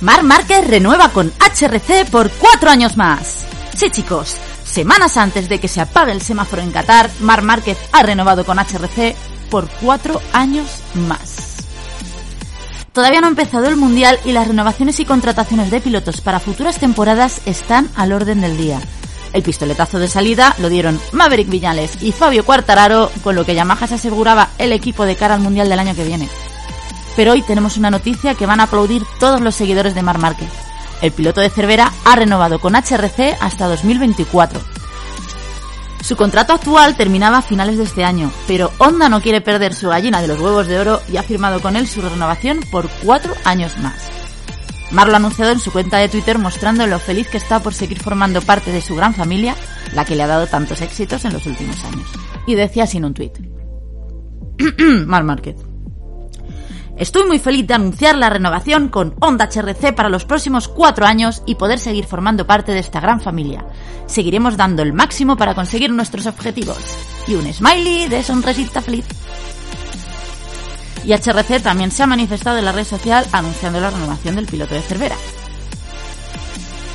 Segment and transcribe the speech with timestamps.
[0.00, 3.44] Mar Márquez renueva con HRC por cuatro años más.
[3.74, 8.02] Sí, chicos, semanas antes de que se apague el semáforo en Qatar, Mar Márquez ha
[8.02, 9.16] renovado con HRC
[9.50, 11.56] por cuatro años más.
[12.92, 16.78] Todavía no ha empezado el Mundial y las renovaciones y contrataciones de pilotos para futuras
[16.78, 18.80] temporadas están al orden del día.
[19.32, 23.86] El pistoletazo de salida lo dieron Maverick Viñales y Fabio Quartararo, con lo que Yamaha
[23.86, 26.28] se aseguraba el equipo de cara al Mundial del año que viene.
[27.18, 30.48] Pero hoy tenemos una noticia que van a aplaudir todos los seguidores de Mar Márquez.
[31.02, 34.60] El piloto de Cervera ha renovado con HRC hasta 2024.
[36.00, 39.88] Su contrato actual terminaba a finales de este año, pero Honda no quiere perder su
[39.88, 43.34] gallina de los huevos de oro y ha firmado con él su renovación por cuatro
[43.44, 43.96] años más.
[44.92, 47.74] Mar lo ha anunciado en su cuenta de Twitter mostrando lo feliz que está por
[47.74, 49.56] seguir formando parte de su gran familia,
[49.92, 52.06] la que le ha dado tantos éxitos en los últimos años.
[52.46, 53.36] Y decía así en un tuit.
[55.04, 55.67] Mar Márquez.
[56.98, 61.42] Estoy muy feliz de anunciar la renovación con Honda HRC para los próximos cuatro años
[61.46, 63.64] y poder seguir formando parte de esta gran familia.
[64.06, 66.78] Seguiremos dando el máximo para conseguir nuestros objetivos.
[67.28, 69.04] Y un smiley de sonrisita feliz.
[71.04, 74.74] Y HRC también se ha manifestado en la red social anunciando la renovación del piloto
[74.74, 75.16] de Cervera.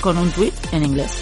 [0.01, 1.17] Con un tweet en inglés.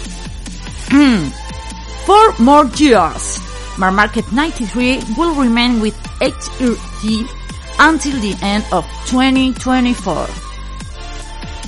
[2.04, 3.38] Four more years.
[3.78, 7.41] Market 93 will remain with HRC
[7.78, 10.26] until the end of 2024.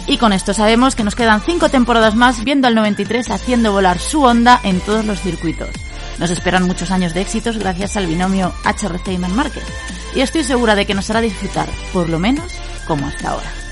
[0.06, 3.98] Y con esto sabemos que nos quedan 5 temporadas más viendo al 93 haciendo volar
[3.98, 5.70] su onda en todos los circuitos.
[6.18, 9.64] Nos esperan muchos años de éxitos gracias al binomio HRC y Market.
[10.14, 12.52] Y estoy segura de que nos hará disfrutar, por lo menos,
[12.86, 13.63] como hasta ahora.